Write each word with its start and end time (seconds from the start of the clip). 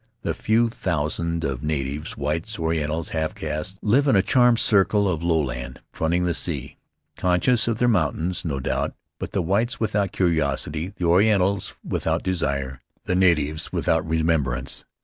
The 0.23 0.33
few 0.33 0.67
thousands 0.67 1.45
of 1.45 1.61
natives, 1.61 2.17
whites, 2.17 2.57
Orientals, 2.57 3.09
half 3.09 3.35
castes, 3.35 3.77
live 3.83 4.07
in 4.07 4.15
a 4.15 4.23
charmed 4.23 4.57
circle 4.57 5.07
of 5.07 5.21
low 5.21 5.39
land 5.43 5.79
fronting 5.93 6.23
the 6.25 6.33
sea, 6.33 6.77
conscious 7.15 7.67
of 7.67 7.77
their 7.77 7.87
mountains, 7.87 8.43
no 8.43 8.59
doubt, 8.59 8.95
but 9.19 9.31
the 9.33 9.43
whites 9.43 9.79
without 9.79 10.11
curiosity, 10.11 10.91
the 10.97 11.05
Orientals 11.05 11.75
without 11.87 12.23
desire, 12.23 12.81
the 13.05 13.13
natives 13.13 13.71
without 13.71 14.03
remembrance. 14.03 14.85